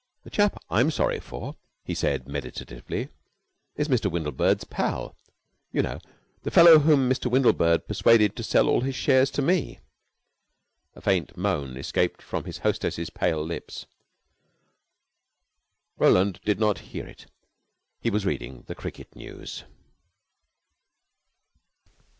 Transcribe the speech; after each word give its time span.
"The 0.23 0.31
chap 0.31 0.57
I'm 0.67 0.89
sorry 0.89 1.19
for," 1.19 1.57
he 1.85 1.93
said 1.93 2.27
meditatively, 2.27 3.09
"is 3.75 3.87
Mr. 3.87 4.09
Windlebird's 4.09 4.63
pal. 4.63 5.15
You 5.71 5.83
know. 5.83 5.99
The 6.41 6.49
fellow 6.49 6.79
whom 6.79 7.07
Mr. 7.07 7.29
Windlebird 7.29 7.87
persuaded 7.87 8.35
to 8.35 8.41
sell 8.43 8.67
all 8.67 8.81
his 8.81 8.95
shares 8.95 9.29
to 9.29 9.43
me." 9.43 9.79
A 10.95 11.01
faint 11.01 11.37
moan 11.37 11.77
escaped 11.77 12.23
from 12.23 12.45
his 12.45 12.57
hostess's 12.57 13.11
pale 13.11 13.45
lips. 13.45 13.85
Roland 15.99 16.39
did 16.43 16.59
not 16.59 16.79
hear 16.79 17.05
it. 17.05 17.27
He 17.99 18.09
was 18.09 18.25
reading 18.25 18.63
the 18.65 18.73
cricket 18.73 19.15
news. 19.15 19.65